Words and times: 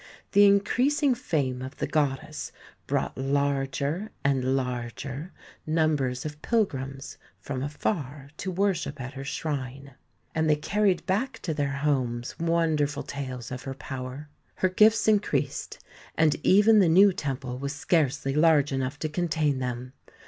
The 0.31 0.45
increasing 0.47 1.13
fame 1.13 1.61
of 1.61 1.75
the 1.77 1.85
goddess 1.85 2.51
brought 2.87 3.19
larger 3.19 4.09
and 4.25 4.55
larger 4.55 5.31
numbers 5.67 6.25
of 6.25 6.41
pilgrims 6.41 7.19
from 7.39 7.61
afar 7.61 8.29
to 8.37 8.49
worship 8.49 8.99
at 8.99 9.13
her 9.13 9.23
shrine, 9.23 9.93
and 10.33 10.49
they 10.49 10.55
carried 10.55 11.05
back 11.05 11.37
to 11.43 11.53
their 11.53 11.73
homes 11.85 12.33
wonderful 12.39 13.03
tales 13.03 13.51
of 13.51 13.61
her 13.61 13.75
power. 13.75 14.27
Her 14.55 14.69
gifts 14.69 15.07
increased, 15.07 15.77
and 16.15 16.35
even 16.43 16.79
the 16.79 16.89
new 16.89 17.13
temple 17.13 17.59
was 17.59 17.71
scarcely 17.75 18.33
large 18.33 18.71
enough 18.71 18.97
to 19.01 19.07
contain 19.07 19.59
them. 19.59 19.93